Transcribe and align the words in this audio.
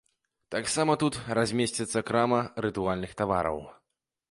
Таксама 0.53 0.95
тут 1.03 1.19
размесціцца 1.41 2.03
крама 2.09 2.41
рытуальных 2.69 3.15
тавараў. 3.23 3.63